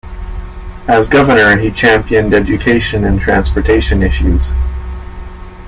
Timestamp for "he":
1.57-1.69